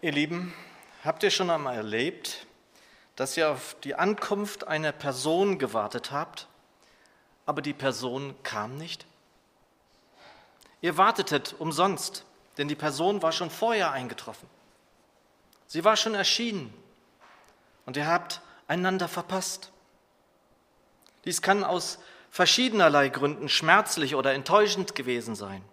[0.00, 0.54] Ihr Lieben,
[1.02, 2.46] habt ihr schon einmal erlebt,
[3.16, 6.46] dass ihr auf die Ankunft einer Person gewartet habt,
[7.46, 9.06] aber die Person kam nicht?
[10.82, 12.24] Ihr wartetet umsonst,
[12.58, 14.48] denn die Person war schon vorher eingetroffen.
[15.66, 16.72] Sie war schon erschienen
[17.84, 19.72] und ihr habt einander verpasst.
[21.24, 21.98] Dies kann aus
[22.30, 25.64] verschiedenerlei Gründen schmerzlich oder enttäuschend gewesen sein.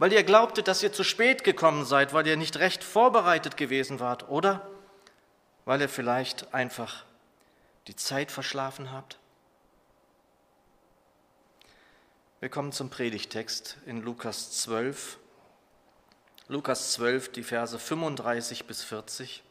[0.00, 4.00] Weil ihr glaubtet, dass ihr zu spät gekommen seid, weil ihr nicht recht vorbereitet gewesen
[4.00, 4.66] wart, oder
[5.66, 7.04] weil ihr vielleicht einfach
[7.86, 9.18] die Zeit verschlafen habt?
[12.40, 15.18] Wir kommen zum Predigtext in Lukas 12.
[16.48, 19.42] Lukas 12, die Verse 35 bis 40.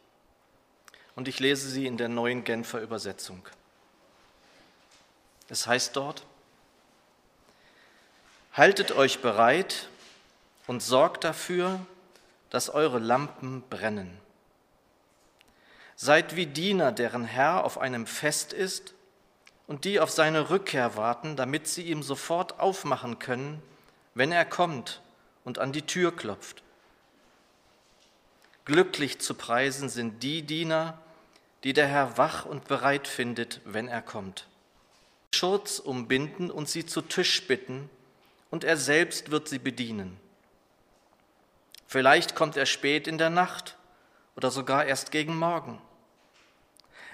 [1.14, 3.48] Und ich lese sie in der neuen Genfer Übersetzung.
[5.48, 6.26] Es heißt dort,
[8.52, 9.89] Haltet euch bereit
[10.70, 11.84] und sorgt dafür,
[12.48, 14.16] dass eure Lampen brennen.
[15.96, 18.94] Seid wie Diener, deren Herr auf einem Fest ist
[19.66, 23.60] und die auf seine Rückkehr warten, damit sie ihm sofort aufmachen können,
[24.14, 25.02] wenn er kommt
[25.44, 26.62] und an die Tür klopft.
[28.64, 30.96] Glücklich zu preisen sind die Diener,
[31.64, 34.46] die der Herr wach und bereit findet, wenn er kommt.
[35.34, 37.90] Schurz umbinden und sie zu Tisch bitten,
[38.50, 40.29] und er selbst wird sie bedienen.
[41.90, 43.76] Vielleicht kommt er spät in der Nacht
[44.36, 45.82] oder sogar erst gegen Morgen.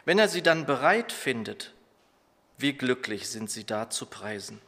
[0.05, 1.73] Wenn er sie dann bereit findet,
[2.59, 4.61] wie glücklich sind sie da zu preisen.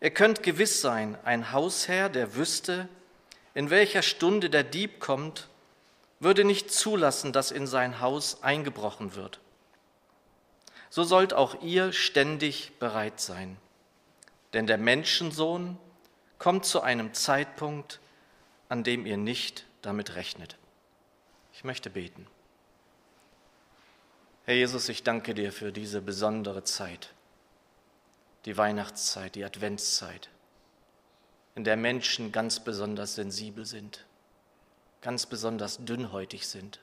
[0.00, 2.88] Ihr könnt gewiss sein, ein Hausherr, der wüsste,
[3.54, 5.48] in welcher Stunde der Dieb kommt,
[6.18, 9.42] würde nicht zulassen, dass in sein Haus eingebrochen wird
[10.92, 13.56] so sollt auch ihr ständig bereit sein.
[14.52, 15.78] Denn der Menschensohn
[16.38, 17.98] kommt zu einem Zeitpunkt,
[18.72, 20.56] an dem ihr nicht damit rechnet.
[21.52, 22.26] Ich möchte beten.
[24.46, 27.12] Herr Jesus, ich danke dir für diese besondere Zeit,
[28.46, 30.30] die Weihnachtszeit, die Adventszeit,
[31.54, 34.06] in der Menschen ganz besonders sensibel sind,
[35.02, 36.80] ganz besonders dünnhäutig sind.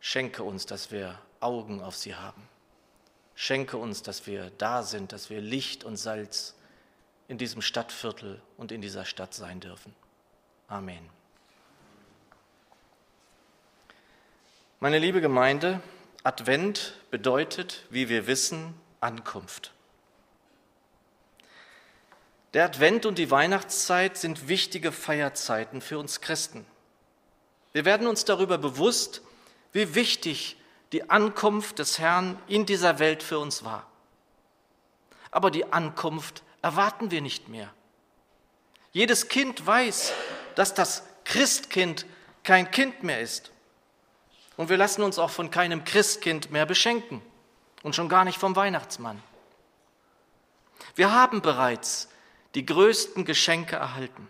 [0.00, 2.48] Schenke uns, dass wir Augen auf sie haben
[3.34, 6.54] Schenke uns, dass wir da sind, dass wir Licht und Salz
[7.28, 9.94] in diesem Stadtviertel und in dieser Stadt sein dürfen.
[10.72, 11.06] Amen.
[14.80, 15.82] Meine liebe Gemeinde,
[16.24, 19.74] Advent bedeutet, wie wir wissen, Ankunft.
[22.54, 26.64] Der Advent und die Weihnachtszeit sind wichtige Feierzeiten für uns Christen.
[27.74, 29.20] Wir werden uns darüber bewusst,
[29.72, 30.56] wie wichtig
[30.92, 33.86] die Ankunft des Herrn in dieser Welt für uns war.
[35.30, 37.74] Aber die Ankunft erwarten wir nicht mehr.
[38.92, 40.14] Jedes Kind weiß,
[40.54, 42.06] dass das Christkind
[42.44, 43.50] kein Kind mehr ist.
[44.56, 47.22] Und wir lassen uns auch von keinem Christkind mehr beschenken
[47.82, 49.22] und schon gar nicht vom Weihnachtsmann.
[50.94, 52.08] Wir haben bereits
[52.54, 54.28] die größten Geschenke erhalten.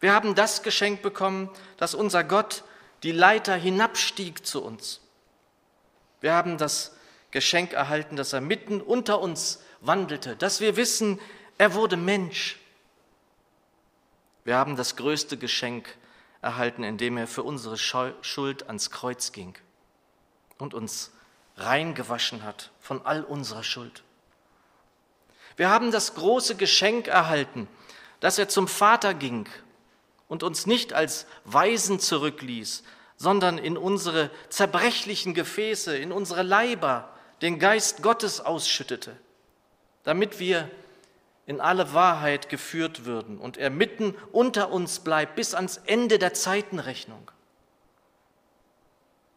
[0.00, 2.64] Wir haben das Geschenk bekommen, dass unser Gott
[3.02, 5.00] die Leiter hinabstieg zu uns
[6.24, 6.96] wir haben das
[7.32, 11.20] Geschenk erhalten, dass er mitten unter uns wandelte, dass wir wissen,
[11.58, 12.58] er wurde Mensch.
[14.44, 15.96] Wir haben das größte Geschenk
[16.42, 19.54] erhalten, indem er für unsere Schuld ans Kreuz ging
[20.58, 21.10] und uns
[21.56, 24.02] reingewaschen hat von all unserer Schuld.
[25.56, 27.68] Wir haben das große Geschenk erhalten,
[28.20, 29.48] dass er zum Vater ging
[30.28, 32.82] und uns nicht als Weisen zurückließ,
[33.16, 37.08] sondern in unsere zerbrechlichen Gefäße, in unsere Leiber
[37.40, 39.16] den Geist Gottes ausschüttete,
[40.02, 40.70] damit wir
[41.46, 46.34] in alle Wahrheit geführt würden und er mitten unter uns bleibt bis ans Ende der
[46.34, 47.30] Zeitenrechnung.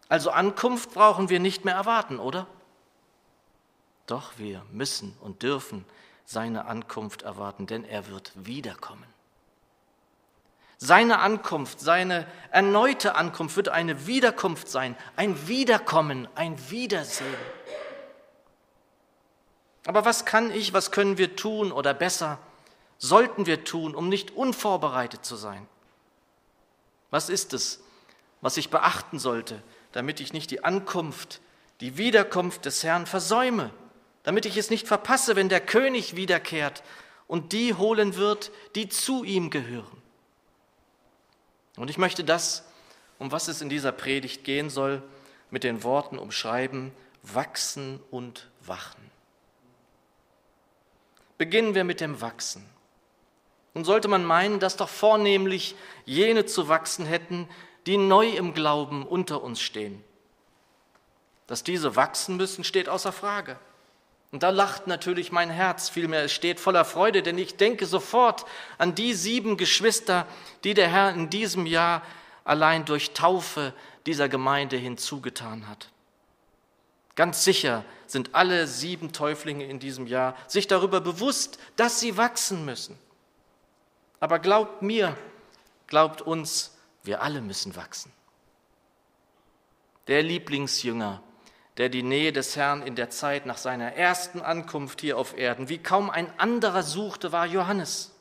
[0.09, 2.47] Also Ankunft brauchen wir nicht mehr erwarten, oder?
[4.05, 5.85] Doch wir müssen und dürfen
[6.23, 9.05] seine Ankunft erwarten, denn er wird wiederkommen.
[10.77, 17.35] Seine Ankunft, seine erneute Ankunft wird eine Wiederkunft sein, ein Wiederkommen, ein Wiedersehen.
[19.87, 22.39] Aber was kann ich, was können wir tun oder besser
[22.97, 25.65] sollten wir tun, um nicht unvorbereitet zu sein?
[27.09, 27.79] Was ist es,
[28.41, 29.63] was ich beachten sollte,
[29.93, 31.39] damit ich nicht die Ankunft,
[31.79, 33.71] die Wiederkunft des Herrn versäume,
[34.23, 36.83] damit ich es nicht verpasse, wenn der König wiederkehrt
[37.25, 40.01] und die holen wird, die zu ihm gehören?
[41.77, 42.65] Und ich möchte das,
[43.19, 45.01] um was es in dieser Predigt gehen soll,
[45.49, 46.91] mit den Worten umschreiben,
[47.23, 48.96] wachsen und wachen.
[51.37, 52.67] Beginnen wir mit dem Wachsen.
[53.73, 55.75] Und sollte man meinen, dass doch vornehmlich
[56.05, 57.47] jene zu wachsen hätten,
[57.85, 60.03] die neu im Glauben unter uns stehen.
[61.45, 63.57] Dass diese wachsen müssen, steht außer Frage.
[64.31, 68.45] Und da lacht natürlich mein Herz, vielmehr es steht voller Freude, denn ich denke sofort
[68.77, 70.27] an die sieben Geschwister,
[70.65, 72.01] die der Herr in diesem Jahr
[72.43, 73.73] allein durch Taufe
[74.05, 75.89] dieser Gemeinde hinzugetan hat.
[77.17, 82.63] Ganz sicher sind alle sieben Täuflinge in diesem Jahr sich darüber bewusst, dass sie wachsen
[82.63, 82.95] müssen.
[84.19, 85.17] Aber glaubt mir,
[85.87, 88.13] glaubt uns, wir alle müssen wachsen.
[90.05, 91.23] Der Lieblingsjünger,
[91.77, 95.69] der die Nähe des Herrn in der Zeit nach seiner ersten Ankunft hier auf Erden
[95.69, 98.11] wie kaum ein anderer suchte, war Johannes.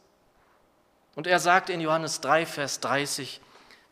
[1.15, 3.43] Und er sagt in Johannes 3, Vers 30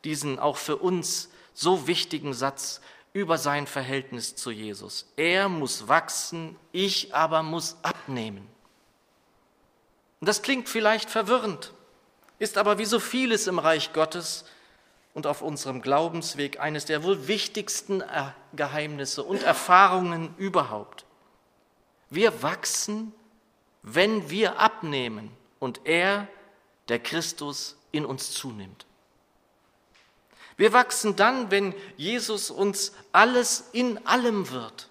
[0.03, 2.81] diesen auch für uns so wichtigen Satz
[3.15, 5.11] über sein Verhältnis zu Jesus.
[5.17, 8.47] Er muss wachsen, ich aber muss abnehmen.
[10.21, 11.73] Und das klingt vielleicht verwirrend,
[12.39, 14.45] ist aber wie so vieles im Reich Gottes
[15.15, 18.03] und auf unserem Glaubensweg eines der wohl wichtigsten
[18.53, 21.05] Geheimnisse und Erfahrungen überhaupt.
[22.11, 23.13] Wir wachsen,
[23.83, 25.31] wenn wir abnehmen
[25.61, 26.27] und er,
[26.89, 28.87] der Christus, in uns zunimmt.
[30.57, 34.89] Wir wachsen dann, wenn Jesus uns alles in allem wird.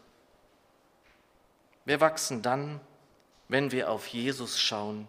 [1.86, 2.80] Wir wachsen dann,
[3.48, 5.08] wenn wir auf Jesus schauen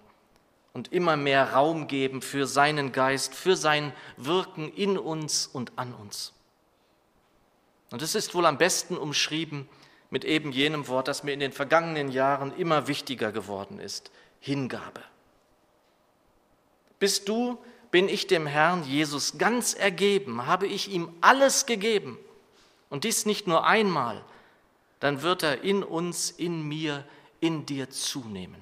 [0.72, 5.94] und immer mehr Raum geben für seinen Geist, für sein Wirken in uns und an
[5.94, 6.32] uns.
[7.90, 9.68] Und es ist wohl am besten umschrieben
[10.10, 14.10] mit eben jenem Wort, das mir in den vergangenen Jahren immer wichtiger geworden ist,
[14.40, 15.02] Hingabe.
[16.98, 17.58] Bist du,
[17.94, 22.18] bin ich dem Herrn Jesus ganz ergeben, habe ich ihm alles gegeben,
[22.90, 24.24] und dies nicht nur einmal,
[24.98, 27.04] dann wird er in uns, in mir,
[27.38, 28.60] in dir zunehmen.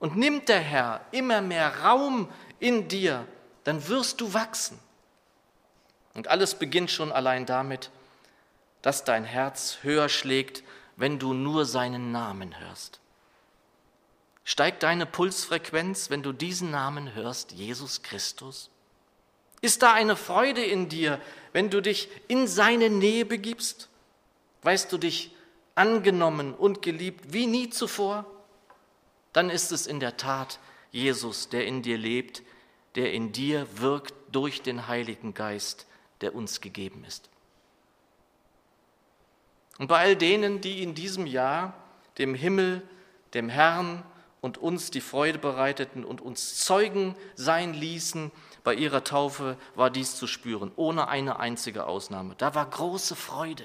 [0.00, 2.28] Und nimmt der Herr immer mehr Raum
[2.58, 3.28] in dir,
[3.62, 4.80] dann wirst du wachsen.
[6.14, 7.92] Und alles beginnt schon allein damit,
[8.82, 10.64] dass dein Herz höher schlägt,
[10.96, 12.98] wenn du nur seinen Namen hörst.
[14.44, 18.70] Steigt deine Pulsfrequenz, wenn du diesen Namen hörst, Jesus Christus?
[19.62, 21.20] Ist da eine Freude in dir,
[21.52, 23.88] wenn du dich in seine Nähe begibst?
[24.62, 25.34] Weißt du dich
[25.74, 28.26] angenommen und geliebt wie nie zuvor?
[29.34, 30.58] dann ist es in der Tat
[30.90, 32.42] Jesus, der in dir lebt,
[32.94, 35.86] der in dir wirkt durch den Heiligen Geist,
[36.20, 37.28] der uns gegeben ist.
[39.78, 41.74] Und bei all denen, die in diesem Jahr
[42.16, 42.80] dem Himmel,
[43.34, 44.04] dem Herrn
[44.44, 48.30] und uns die Freude bereiteten und uns Zeugen sein ließen,
[48.62, 52.34] bei ihrer Taufe war dies zu spüren, ohne eine einzige Ausnahme.
[52.36, 53.64] Da war große Freude,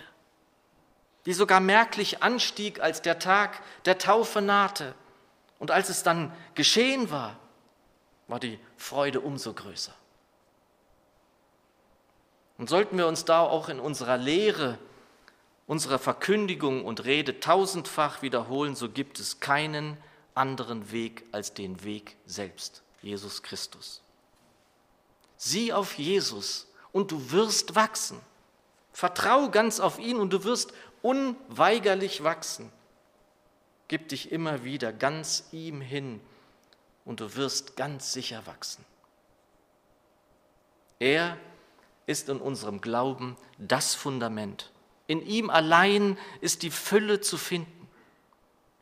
[1.25, 4.95] die sogar merklich anstieg, als der Tag der Taufe nahte.
[5.59, 7.35] Und als es dann geschehen war,
[8.29, 9.93] war die Freude umso größer.
[12.57, 14.77] Und sollten wir uns da auch in unserer Lehre,
[15.67, 19.97] unserer Verkündigung und Rede tausendfach wiederholen, so gibt es keinen
[20.39, 24.01] anderen Weg als den Weg selbst, Jesus Christus.
[25.37, 28.19] Sieh auf Jesus und du wirst wachsen.
[28.91, 32.71] Vertrau ganz auf ihn und du wirst unweigerlich wachsen.
[33.87, 36.19] Gib dich immer wieder ganz ihm hin
[37.05, 38.83] und du wirst ganz sicher wachsen.
[40.99, 41.37] Er
[42.05, 44.71] ist in unserem Glauben das Fundament.
[45.07, 47.78] In ihm allein ist die Fülle zu finden.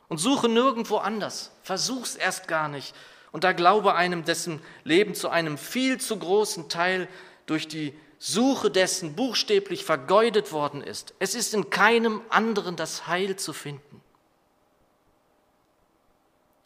[0.08, 1.50] Und suche nirgendwo anders.
[1.62, 2.94] Versuch's erst gar nicht.
[3.30, 7.08] Und da glaube einem, dessen Leben zu einem viel zu großen Teil
[7.46, 11.14] durch die Suche dessen buchstäblich vergeudet worden ist.
[11.18, 14.02] Es ist in keinem anderen das Heil zu finden.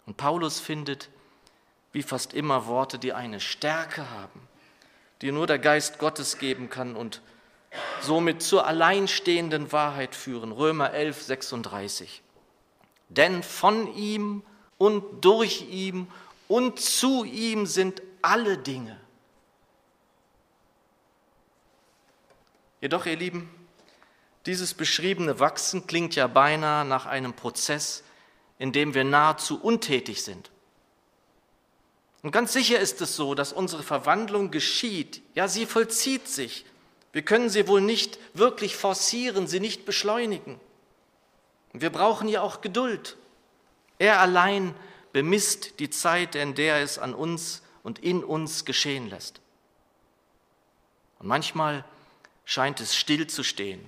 [0.06, 1.10] Und Paulus findet,
[1.92, 4.40] wie fast immer, Worte, die eine Stärke haben,
[5.20, 7.20] die nur der Geist Gottes geben kann und
[8.00, 10.52] somit zur alleinstehenden Wahrheit führen.
[10.52, 12.22] Römer 11, 36.
[13.16, 14.42] Denn von ihm
[14.78, 16.06] und durch ihm
[16.48, 18.98] und zu ihm sind alle Dinge.
[22.80, 23.48] Jedoch, ihr Lieben,
[24.46, 28.02] dieses beschriebene Wachsen klingt ja beinahe nach einem Prozess,
[28.58, 30.50] in dem wir nahezu untätig sind.
[32.22, 35.22] Und ganz sicher ist es so, dass unsere Verwandlung geschieht.
[35.34, 36.64] Ja, sie vollzieht sich.
[37.12, 40.58] Wir können sie wohl nicht wirklich forcieren, sie nicht beschleunigen.
[41.80, 43.16] Wir brauchen ja auch Geduld.
[43.98, 44.74] Er allein
[45.12, 49.40] bemisst die Zeit, in der es an uns und in uns geschehen lässt.
[51.18, 51.84] Und manchmal
[52.44, 53.84] scheint es still zu stehen.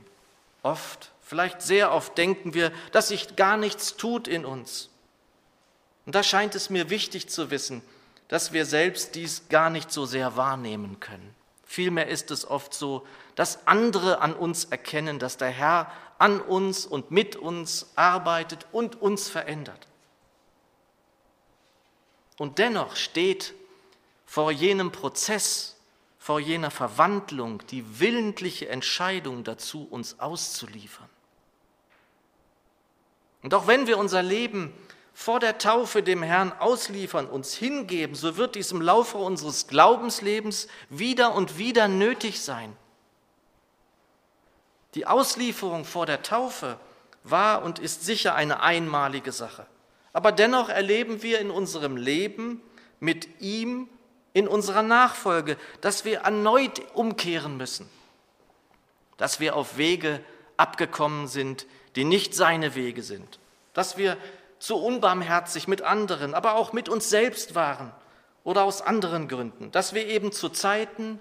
[0.62, 4.90] Oft Vielleicht sehr oft denken wir, dass sich gar nichts tut in uns.
[6.04, 7.80] Und da scheint es mir wichtig zu wissen,
[8.28, 11.34] dass wir selbst dies gar nicht so sehr wahrnehmen können.
[11.64, 16.86] Vielmehr ist es oft so, dass andere an uns erkennen, dass der Herr an uns
[16.86, 19.86] und mit uns arbeitet und uns verändert.
[22.38, 23.54] Und dennoch steht
[24.26, 25.76] vor jenem Prozess,
[26.18, 31.08] vor jener Verwandlung die willentliche Entscheidung dazu, uns auszuliefern.
[33.42, 34.72] Und auch wenn wir unser Leben
[35.12, 40.66] vor der Taufe dem Herrn ausliefern, uns hingeben, so wird dies im Laufe unseres Glaubenslebens
[40.88, 42.76] wieder und wieder nötig sein.
[44.94, 46.78] Die Auslieferung vor der Taufe
[47.24, 49.66] war und ist sicher eine einmalige Sache.
[50.12, 52.62] Aber dennoch erleben wir in unserem Leben
[53.00, 53.88] mit ihm,
[54.32, 57.88] in unserer Nachfolge, dass wir erneut umkehren müssen,
[59.16, 60.20] dass wir auf Wege
[60.56, 63.38] abgekommen sind, die nicht seine Wege sind,
[63.72, 64.16] dass wir
[64.58, 67.92] zu unbarmherzig mit anderen, aber auch mit uns selbst waren
[68.44, 71.18] oder aus anderen Gründen, dass wir eben zu Zeiten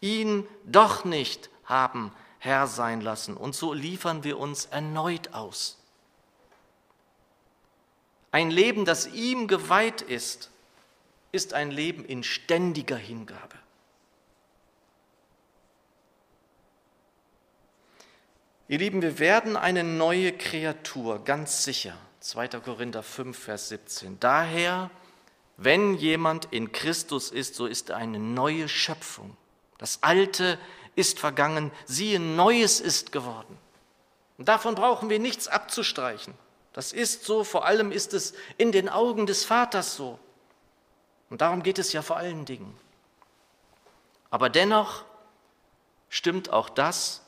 [0.00, 5.78] ihn doch nicht haben Herr sein lassen und so liefern wir uns erneut aus.
[8.32, 10.50] Ein Leben, das ihm geweiht ist,
[11.32, 13.56] ist ein Leben in ständiger Hingabe.
[18.68, 21.96] Ihr Lieben, wir werden eine neue Kreatur, ganz sicher.
[22.20, 22.48] 2.
[22.48, 24.18] Korinther 5, Vers 17.
[24.18, 24.90] Daher,
[25.56, 29.36] wenn jemand in Christus ist, so ist er eine neue Schöpfung.
[29.78, 30.58] Das Alte
[31.00, 33.58] ist vergangen, siehe, Neues ist geworden.
[34.38, 36.34] Und davon brauchen wir nichts abzustreichen.
[36.72, 40.18] Das ist so, vor allem ist es in den Augen des Vaters so.
[41.28, 42.76] Und darum geht es ja vor allen Dingen.
[44.30, 45.04] Aber dennoch
[46.08, 47.22] stimmt auch das,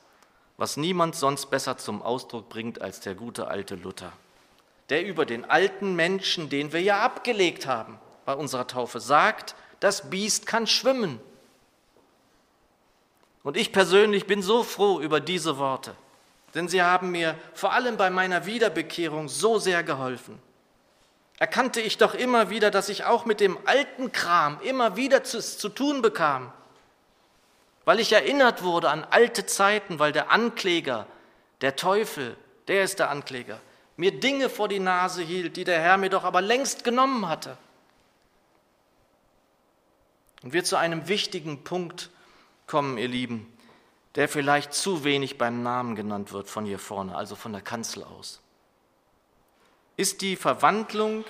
[0.56, 4.12] was niemand sonst besser zum Ausdruck bringt als der gute alte Luther,
[4.90, 10.10] der über den alten Menschen, den wir ja abgelegt haben bei unserer Taufe, sagt, das
[10.10, 11.20] Biest kann schwimmen.
[13.42, 15.96] Und ich persönlich bin so froh über diese Worte
[16.54, 20.40] denn sie haben mir vor allem bei meiner Wiederbekehrung so sehr geholfen.
[21.38, 25.40] Erkannte ich doch immer wieder, dass ich auch mit dem alten Kram immer wieder zu,
[25.40, 26.52] zu tun bekam,
[27.84, 31.06] weil ich erinnert wurde an alte Zeiten, weil der Ankläger,
[31.62, 32.36] der Teufel,
[32.68, 33.58] der ist der Ankläger,
[33.96, 37.56] mir Dinge vor die Nase hielt, die der Herr mir doch aber längst genommen hatte.
[40.42, 42.10] Und wir zu einem wichtigen Punkt
[42.72, 43.46] kommen, ihr Lieben,
[44.14, 48.02] der vielleicht zu wenig beim Namen genannt wird von hier vorne, also von der Kanzel
[48.02, 48.40] aus.
[49.98, 51.26] Ist die Verwandlung,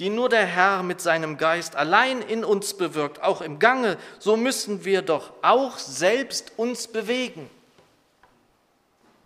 [0.00, 4.36] die nur der Herr mit seinem Geist allein in uns bewirkt, auch im Gange, so
[4.36, 7.48] müssen wir doch auch selbst uns bewegen.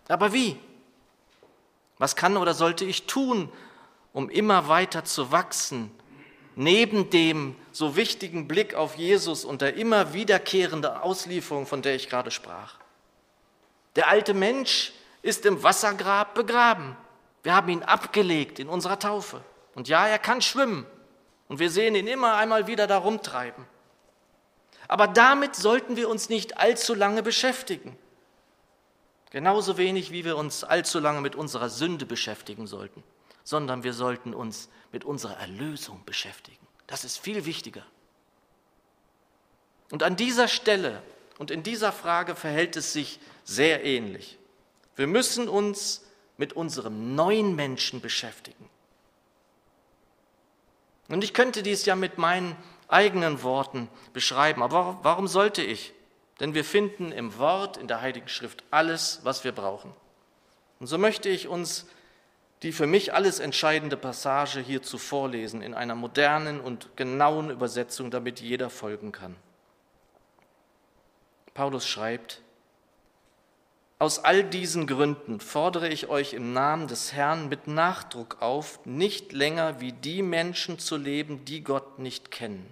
[0.09, 0.59] Aber wie?
[1.97, 3.51] Was kann oder sollte ich tun,
[4.13, 5.89] um immer weiter zu wachsen
[6.55, 12.09] neben dem so wichtigen Blick auf Jesus und der immer wiederkehrenden Auslieferung, von der ich
[12.09, 12.75] gerade sprach.
[13.95, 16.95] Der alte Mensch ist im Wassergrab begraben.
[17.43, 19.41] Wir haben ihn abgelegt in unserer Taufe.
[19.75, 20.85] Und ja, er kann schwimmen.
[21.47, 23.65] Und wir sehen ihn immer einmal wieder da rumtreiben.
[24.87, 27.97] Aber damit sollten wir uns nicht allzu lange beschäftigen.
[29.29, 33.01] Genauso wenig, wie wir uns allzu lange mit unserer Sünde beschäftigen sollten,
[33.43, 36.65] sondern wir sollten uns mit unserer Erlösung beschäftigen.
[36.87, 37.85] Das ist viel wichtiger.
[39.91, 41.01] Und an dieser Stelle
[41.37, 44.37] und in dieser Frage verhält es sich sehr ähnlich.
[44.95, 46.05] Wir müssen uns
[46.37, 48.69] mit unserem neuen Menschen beschäftigen.
[51.07, 52.55] Und ich könnte dies ja mit meinen
[52.87, 55.93] eigenen Worten beschreiben, aber warum sollte ich?
[56.39, 59.93] Denn wir finden im Wort, in der Heiligen Schrift alles, was wir brauchen.
[60.79, 61.85] Und so möchte ich uns
[62.63, 68.39] die für mich alles entscheidende Passage hierzu vorlesen in einer modernen und genauen Übersetzung, damit
[68.39, 69.35] jeder folgen kann.
[71.53, 72.41] Paulus schreibt,
[73.97, 79.31] aus all diesen Gründen fordere ich euch im Namen des Herrn mit Nachdruck auf, nicht
[79.31, 82.65] länger wie die Menschen zu leben, die Gott nicht kennen.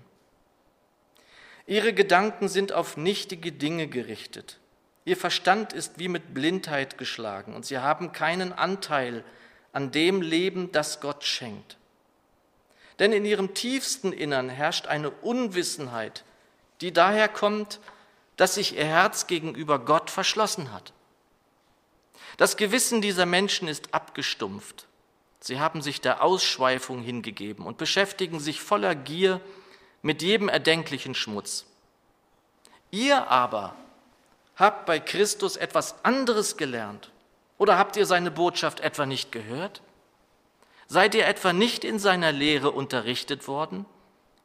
[1.67, 4.59] Ihre Gedanken sind auf nichtige Dinge gerichtet.
[5.05, 9.23] Ihr Verstand ist wie mit Blindheit geschlagen und sie haben keinen Anteil an
[9.73, 11.77] dem Leben, das Gott schenkt.
[12.99, 16.23] Denn in ihrem tiefsten Innern herrscht eine Unwissenheit,
[16.81, 17.79] die daher kommt,
[18.35, 20.93] dass sich ihr Herz gegenüber Gott verschlossen hat.
[22.37, 24.87] Das Gewissen dieser Menschen ist abgestumpft.
[25.41, 29.39] Sie haben sich der Ausschweifung hingegeben und beschäftigen sich voller Gier
[30.01, 31.65] mit jedem erdenklichen Schmutz.
[32.91, 33.75] Ihr aber
[34.55, 37.11] habt bei Christus etwas anderes gelernt
[37.59, 39.83] oder habt ihr seine Botschaft etwa nicht gehört?
[40.87, 43.85] Seid ihr etwa nicht in seiner Lehre unterrichtet worden,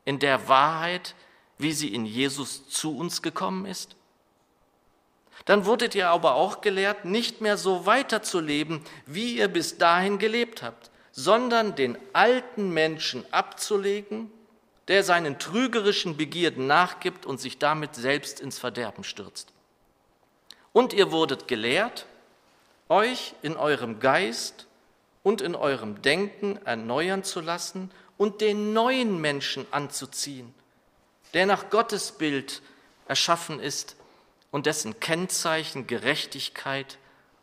[0.04, 1.14] in der Wahrheit,
[1.56, 3.96] wie sie in Jesus zu uns gekommen ist?
[5.46, 10.62] Dann wurdet ihr aber auch gelehrt, nicht mehr so weiterzuleben, wie ihr bis dahin gelebt
[10.62, 14.30] habt, sondern den alten Menschen abzulegen,
[14.88, 19.52] der seinen trügerischen Begierden nachgibt und sich damit selbst ins Verderben stürzt.
[20.72, 22.06] Und ihr wurdet gelehrt,
[22.88, 24.66] euch in eurem Geist
[25.22, 30.54] und in eurem Denken erneuern zu lassen und den neuen Menschen anzuziehen,
[31.32, 32.62] der nach Gottes Bild
[33.08, 33.96] erschaffen ist
[34.50, 36.98] und dessen Kennzeichen Gerechtigkeit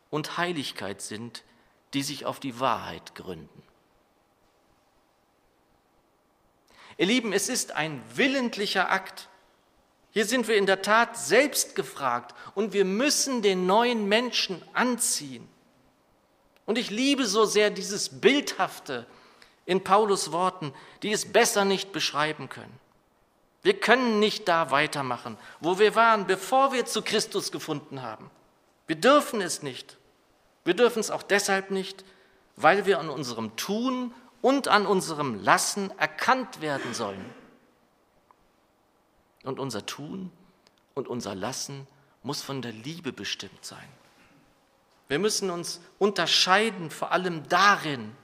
[0.09, 1.43] und Heiligkeit sind,
[1.93, 3.63] die sich auf die Wahrheit gründen.
[6.97, 9.27] Ihr Lieben, es ist ein willentlicher Akt.
[10.11, 15.47] Hier sind wir in der Tat selbst gefragt und wir müssen den neuen Menschen anziehen.
[16.65, 19.05] Und ich liebe so sehr dieses Bildhafte
[19.65, 22.77] in Paulus Worten, die es besser nicht beschreiben können.
[23.63, 28.29] Wir können nicht da weitermachen, wo wir waren, bevor wir zu Christus gefunden haben.
[28.87, 29.97] Wir dürfen es nicht.
[30.65, 32.03] Wir dürfen es auch deshalb nicht,
[32.55, 37.23] weil wir an unserem Tun und an unserem Lassen erkannt werden sollen.
[39.43, 40.31] Und unser Tun
[40.93, 41.87] und unser Lassen
[42.23, 43.87] muss von der Liebe bestimmt sein.
[45.07, 48.15] Wir müssen uns unterscheiden, vor allem darin.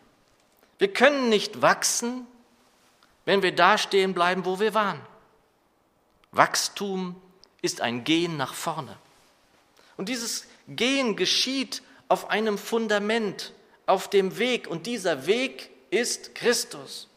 [0.77, 2.25] Wir können nicht wachsen,
[3.25, 5.01] wenn wir da stehen bleiben, wo wir waren.
[6.31, 7.19] Wachstum
[7.61, 8.95] ist ein Gehen nach vorne.
[9.97, 13.53] Und dieses Gehen geschieht auf einem Fundament,
[13.85, 14.67] auf dem Weg.
[14.67, 17.09] Und dieser Weg ist Christus.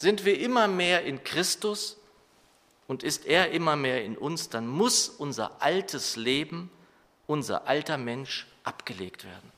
[0.00, 1.98] Sind wir immer mehr in Christus
[2.88, 6.70] und ist er immer mehr in uns, dann muss unser altes Leben,
[7.26, 9.52] unser alter Mensch abgelegt werden.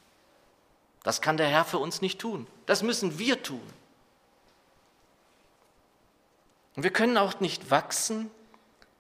[1.05, 2.49] Das kann der Herr für uns nicht tun.
[2.67, 3.63] Das müssen wir tun.
[6.75, 8.29] Und wir können auch nicht wachsen,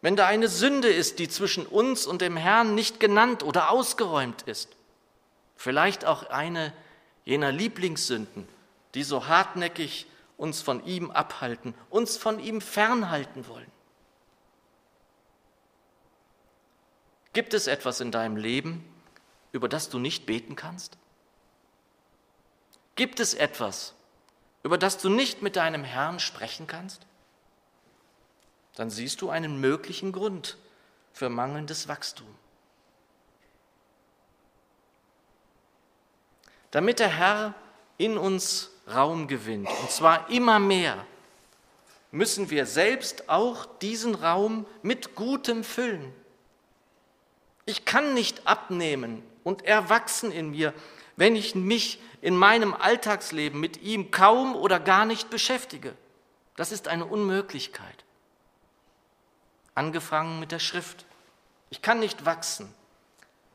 [0.00, 4.42] wenn da eine Sünde ist, die zwischen uns und dem Herrn nicht genannt oder ausgeräumt
[4.42, 4.68] ist.
[5.56, 6.72] Vielleicht auch eine
[7.24, 8.46] jener Lieblingssünden,
[8.94, 13.70] die so hartnäckig uns von ihm abhalten, uns von ihm fernhalten wollen.
[17.32, 18.84] Gibt es etwas in deinem Leben,
[19.52, 20.98] über das du nicht beten kannst?
[22.94, 23.94] Gibt es etwas,
[24.62, 27.06] über das du nicht mit deinem Herrn sprechen kannst?
[28.74, 30.58] Dann siehst du einen möglichen Grund
[31.12, 32.34] für mangelndes Wachstum.
[36.72, 37.54] damit der Herr
[37.98, 41.04] in uns Raum gewinnt, und zwar immer mehr,
[42.10, 46.12] müssen wir selbst auch diesen Raum mit Gutem füllen.
[47.64, 50.74] Ich kann nicht abnehmen und erwachsen in mir,
[51.16, 55.94] wenn ich mich in meinem Alltagsleben mit ihm kaum oder gar nicht beschäftige.
[56.56, 58.04] Das ist eine Unmöglichkeit.
[59.74, 61.06] Angefangen mit der Schrift.
[61.70, 62.72] Ich kann nicht wachsen,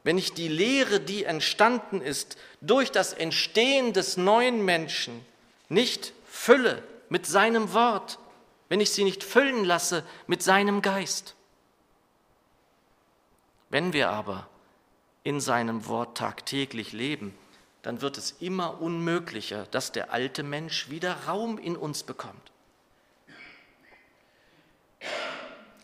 [0.07, 5.25] wenn ich die Lehre, die entstanden ist durch das Entstehen des neuen Menschen,
[5.67, 8.17] nicht fülle mit seinem Wort,
[8.69, 11.35] wenn ich sie nicht füllen lasse mit seinem Geist.
[13.67, 14.47] Wenn wir aber
[15.25, 17.37] in seinem Wort tagtäglich leben,
[17.81, 22.53] dann wird es immer unmöglicher, dass der alte Mensch wieder Raum in uns bekommt.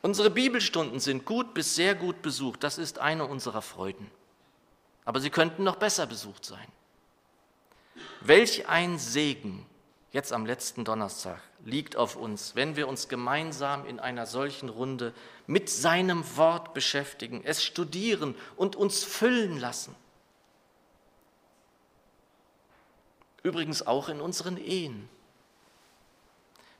[0.03, 2.61] Unsere Bibelstunden sind gut bis sehr gut besucht.
[2.61, 4.11] Das ist eine unserer Freuden.
[5.05, 6.67] Aber sie könnten noch besser besucht sein.
[8.19, 9.65] Welch ein Segen
[10.11, 15.13] jetzt am letzten Donnerstag liegt auf uns, wenn wir uns gemeinsam in einer solchen Runde
[15.47, 19.95] mit seinem Wort beschäftigen, es studieren und uns füllen lassen.
[23.41, 25.07] Übrigens auch in unseren Ehen.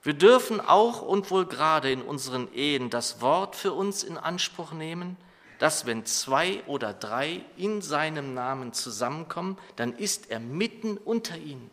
[0.03, 4.73] Wir dürfen auch und wohl gerade in unseren Ehen das Wort für uns in Anspruch
[4.73, 5.15] nehmen,
[5.59, 11.71] dass wenn zwei oder drei in seinem Namen zusammenkommen, dann ist er mitten unter ihnen.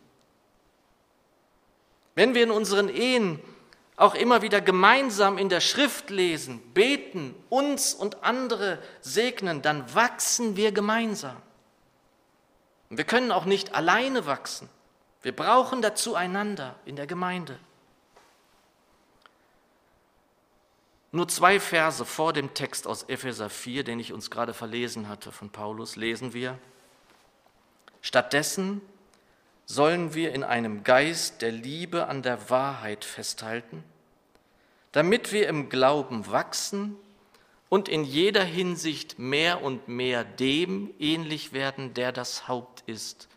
[2.15, 3.41] Wenn wir in unseren Ehen
[3.97, 10.55] auch immer wieder gemeinsam in der Schrift lesen, beten, uns und andere segnen, dann wachsen
[10.55, 11.35] wir gemeinsam.
[12.89, 14.69] Wir können auch nicht alleine wachsen.
[15.21, 17.59] Wir brauchen dazu einander in der Gemeinde.
[21.11, 25.31] Nur zwei Verse vor dem Text aus Epheser 4, den ich uns gerade verlesen hatte
[25.31, 26.57] von Paulus, lesen wir.
[28.01, 28.81] Stattdessen
[29.65, 33.83] sollen wir in einem Geist der Liebe an der Wahrheit festhalten,
[34.91, 36.95] damit wir im Glauben wachsen
[37.69, 43.29] und in jeder Hinsicht mehr und mehr dem ähnlich werden, der das Haupt ist,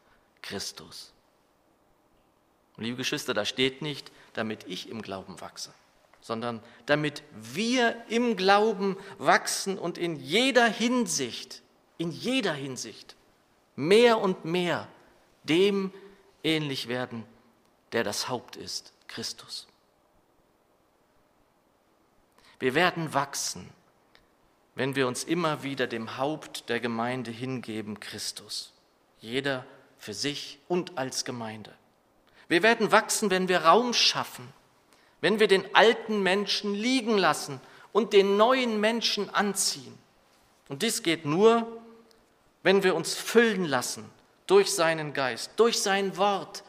[0.42, 1.12] Christus.
[2.76, 5.72] Liebe Geschwister, da steht nicht, damit ich im Glauben wachse,
[6.24, 11.60] sondern damit wir im Glauben wachsen und in jeder Hinsicht,
[11.98, 13.14] in jeder Hinsicht
[13.76, 14.88] mehr und mehr
[15.42, 15.92] dem
[16.42, 17.24] ähnlich werden,
[17.92, 19.66] der das Haupt ist, Christus.
[22.58, 23.68] Wir werden wachsen,
[24.76, 28.72] wenn wir uns immer wieder dem Haupt der Gemeinde hingeben, Christus.
[29.20, 29.66] Jeder
[29.98, 31.74] für sich und als Gemeinde.
[32.48, 34.50] Wir werden wachsen, wenn wir Raum schaffen,
[35.24, 37.58] wenn wir den alten Menschen liegen lassen
[37.92, 39.98] und den neuen Menschen anziehen.
[40.68, 41.80] Und dies geht nur,
[42.62, 44.04] wenn wir uns füllen lassen
[44.46, 46.62] durch seinen Geist, durch sein Wort,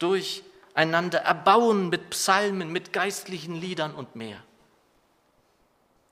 [0.00, 0.42] durch
[0.74, 4.42] einander erbauen mit Psalmen, mit geistlichen Liedern und mehr.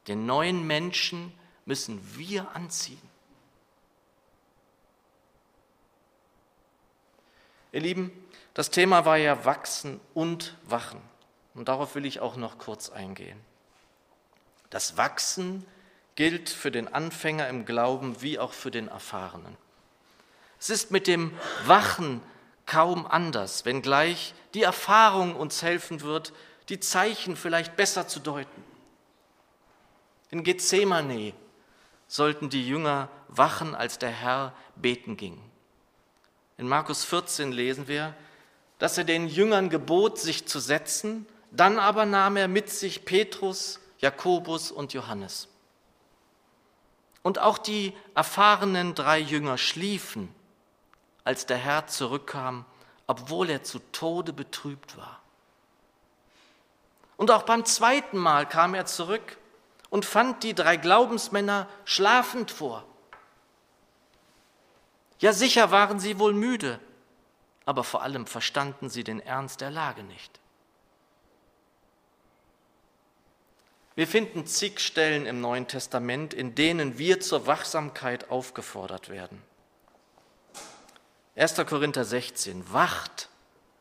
[0.06, 1.32] Den neuen Menschen
[1.64, 3.02] müssen wir anziehen.
[7.72, 8.12] Ihr Lieben,
[8.54, 11.09] das Thema war ja Wachsen und Wachen.
[11.54, 13.40] Und darauf will ich auch noch kurz eingehen.
[14.70, 15.66] Das Wachsen
[16.14, 19.56] gilt für den Anfänger im Glauben wie auch für den Erfahrenen.
[20.58, 21.32] Es ist mit dem
[21.66, 22.22] Wachen
[22.66, 26.32] kaum anders, wenngleich die Erfahrung uns helfen wird,
[26.68, 28.62] die Zeichen vielleicht besser zu deuten.
[30.30, 31.32] In Gethsemane
[32.06, 35.40] sollten die Jünger wachen, als der Herr beten ging.
[36.58, 38.14] In Markus 14 lesen wir,
[38.78, 43.80] dass er den Jüngern gebot, sich zu setzen, dann aber nahm er mit sich Petrus,
[43.98, 45.48] Jakobus und Johannes.
[47.22, 50.34] Und auch die erfahrenen drei Jünger schliefen,
[51.24, 52.64] als der Herr zurückkam,
[53.06, 55.20] obwohl er zu Tode betrübt war.
[57.16, 59.36] Und auch beim zweiten Mal kam er zurück
[59.90, 62.84] und fand die drei Glaubensmänner schlafend vor.
[65.18, 66.80] Ja, sicher waren sie wohl müde,
[67.66, 70.39] aber vor allem verstanden sie den Ernst der Lage nicht.
[74.00, 79.42] Wir finden zig Stellen im Neuen Testament, in denen wir zur Wachsamkeit aufgefordert werden.
[81.36, 81.56] 1.
[81.66, 83.28] Korinther 16, wacht,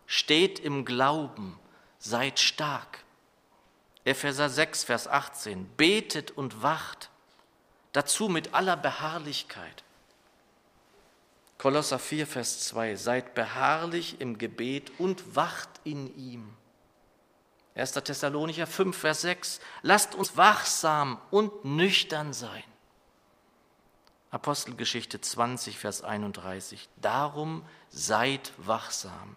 [0.08, 1.58] steht im Glauben,
[2.00, 3.06] seid stark.
[4.04, 7.10] Epheser 6, Vers 18, betet und wacht,
[7.94, 9.86] dazu mit aller Beharrlichkeit.
[11.58, 16.58] Kolosser 4, Vers 2, seid beharrlich im Gebet und wacht in ihm.
[17.80, 17.94] 1.
[17.94, 22.64] Thessalonicher 5, Vers 6, lasst uns wachsam und nüchtern sein.
[24.32, 29.36] Apostelgeschichte 20, Vers 31, darum seid wachsam.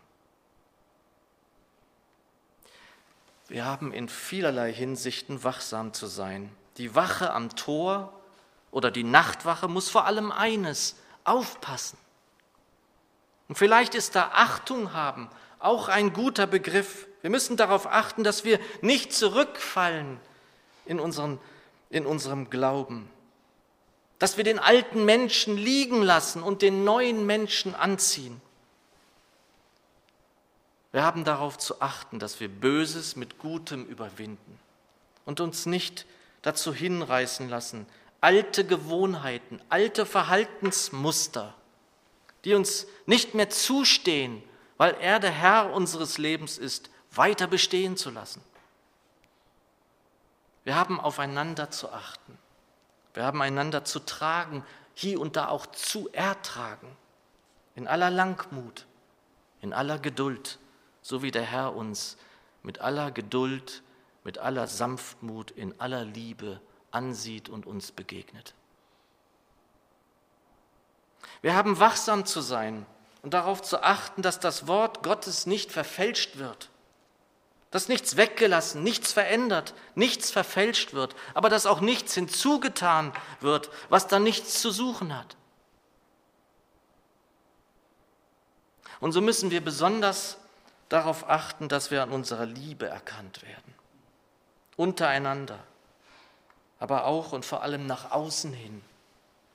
[3.48, 6.54] Wir haben in vielerlei Hinsichten wachsam zu sein.
[6.78, 8.12] Die Wache am Tor
[8.70, 11.98] oder die Nachtwache muss vor allem eines, aufpassen.
[13.48, 15.28] Und vielleicht ist da Achtung haben
[15.58, 17.06] auch ein guter Begriff.
[17.22, 20.20] Wir müssen darauf achten, dass wir nicht zurückfallen
[20.84, 21.40] in, unseren,
[21.90, 23.08] in unserem Glauben,
[24.18, 28.40] dass wir den alten Menschen liegen lassen und den neuen Menschen anziehen.
[30.90, 34.58] Wir haben darauf zu achten, dass wir Böses mit Gutem überwinden
[35.24, 36.04] und uns nicht
[36.42, 37.86] dazu hinreißen lassen,
[38.20, 41.54] alte Gewohnheiten, alte Verhaltensmuster
[42.44, 44.42] die uns nicht mehr zustehen,
[44.76, 48.42] weil er der Herr unseres Lebens ist, weiter bestehen zu lassen.
[50.64, 52.38] Wir haben aufeinander zu achten.
[53.14, 56.96] Wir haben einander zu tragen, hier und da auch zu ertragen.
[57.74, 58.86] In aller Langmut,
[59.60, 60.58] in aller Geduld,
[61.00, 62.16] so wie der Herr uns
[62.62, 63.82] mit aller Geduld,
[64.24, 68.54] mit aller Sanftmut, in aller Liebe ansieht und uns begegnet.
[71.40, 72.86] Wir haben wachsam zu sein
[73.22, 76.70] und darauf zu achten, dass das Wort Gottes nicht verfälscht wird,
[77.72, 84.06] dass nichts weggelassen, nichts verändert, nichts verfälscht wird, aber dass auch nichts hinzugetan wird, was
[84.06, 85.36] da nichts zu suchen hat.
[89.00, 90.36] Und so müssen wir besonders
[90.90, 93.74] darauf achten, dass wir an unserer Liebe erkannt werden,
[94.76, 95.58] untereinander,
[96.78, 98.82] aber auch und vor allem nach außen hin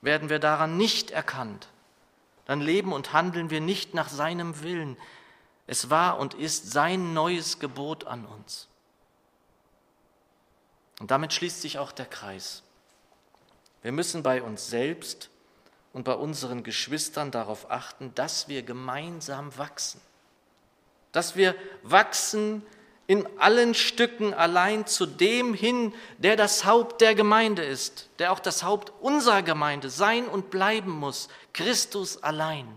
[0.02, 1.68] werden wir daran nicht erkannt,
[2.46, 4.98] dann leben und handeln wir nicht nach seinem Willen.
[5.68, 8.68] Es war und ist sein neues Gebot an uns.
[11.00, 12.64] Und damit schließt sich auch der Kreis.
[13.82, 15.30] Wir müssen bei uns selbst
[15.94, 20.02] und bei unseren Geschwistern darauf achten, dass wir gemeinsam wachsen.
[21.12, 22.64] Dass wir wachsen
[23.06, 28.40] in allen Stücken allein zu dem hin, der das Haupt der Gemeinde ist, der auch
[28.40, 32.68] das Haupt unserer Gemeinde sein und bleiben muss, Christus allein.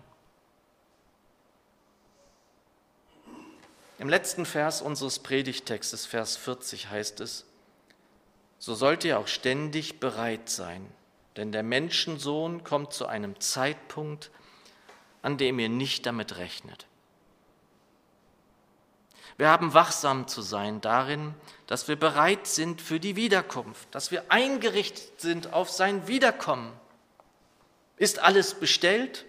[4.01, 7.45] Im letzten Vers unseres Predigtextes, Vers 40, heißt es,
[8.59, 10.91] so sollt ihr auch ständig bereit sein,
[11.37, 14.31] denn der Menschensohn kommt zu einem Zeitpunkt,
[15.21, 16.87] an dem ihr nicht damit rechnet.
[19.37, 21.35] Wir haben wachsam zu sein darin,
[21.67, 26.73] dass wir bereit sind für die Wiederkunft, dass wir eingerichtet sind auf sein Wiederkommen.
[27.99, 29.27] Ist alles bestellt?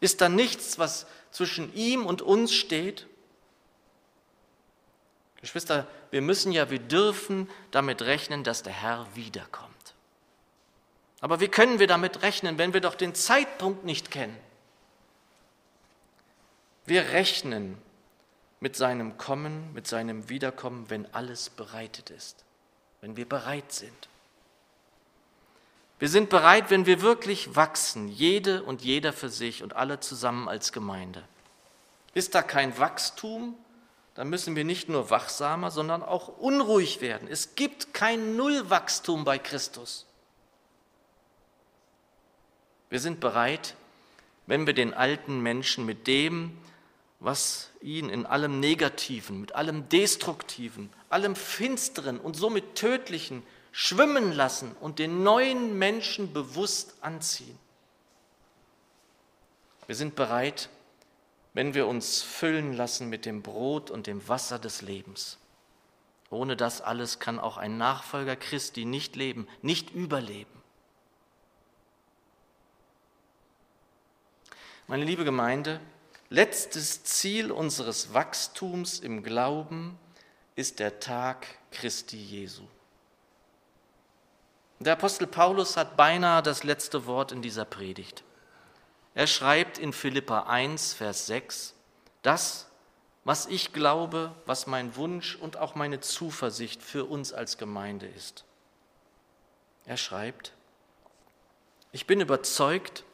[0.00, 3.06] Ist da nichts, was zwischen ihm und uns steht?
[5.46, 9.94] Geschwister, wir müssen ja, wir dürfen damit rechnen, dass der Herr wiederkommt.
[11.20, 14.36] Aber wie können wir damit rechnen, wenn wir doch den Zeitpunkt nicht kennen?
[16.84, 17.78] Wir rechnen
[18.58, 22.44] mit seinem Kommen, mit seinem Wiederkommen, wenn alles bereitet ist,
[23.00, 24.08] wenn wir bereit sind.
[26.00, 30.48] Wir sind bereit, wenn wir wirklich wachsen, jede und jeder für sich und alle zusammen
[30.48, 31.22] als Gemeinde.
[32.14, 33.56] Ist da kein Wachstum,
[34.16, 37.28] dann müssen wir nicht nur wachsamer, sondern auch unruhig werden.
[37.30, 40.06] Es gibt kein Nullwachstum bei Christus.
[42.88, 43.74] Wir sind bereit,
[44.46, 46.56] wenn wir den alten Menschen mit dem,
[47.20, 54.74] was ihn in allem Negativen, mit allem Destruktiven, allem Finsteren und somit Tödlichen schwimmen lassen
[54.80, 57.58] und den neuen Menschen bewusst anziehen.
[59.86, 60.70] Wir sind bereit,
[61.56, 65.38] wenn wir uns füllen lassen mit dem Brot und dem Wasser des Lebens.
[66.28, 70.62] Ohne das alles kann auch ein Nachfolger Christi nicht leben, nicht überleben.
[74.86, 75.80] Meine liebe Gemeinde,
[76.28, 79.96] Letztes Ziel unseres Wachstums im Glauben
[80.56, 82.64] ist der Tag Christi Jesu.
[84.80, 88.24] Der Apostel Paulus hat beinahe das letzte Wort in dieser Predigt.
[89.16, 91.74] Er schreibt in Philippa 1, Vers 6,
[92.20, 92.68] das,
[93.24, 98.44] was ich glaube, was mein Wunsch und auch meine Zuversicht für uns als Gemeinde ist.
[99.86, 100.52] Er schreibt,
[101.92, 103.04] ich bin überzeugt,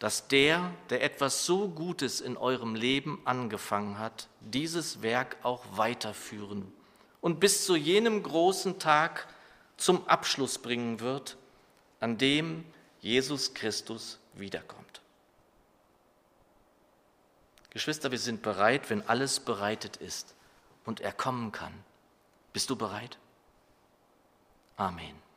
[0.00, 6.72] dass der, der etwas so Gutes in eurem Leben angefangen hat, dieses Werk auch weiterführen
[7.20, 9.28] und bis zu jenem großen Tag
[9.76, 11.36] zum Abschluss bringen wird,
[12.00, 12.64] an dem
[12.98, 14.99] Jesus Christus wiederkommt.
[17.70, 20.34] Geschwister, wir sind bereit, wenn alles bereitet ist
[20.84, 21.72] und er kommen kann.
[22.52, 23.18] Bist du bereit?
[24.76, 25.29] Amen.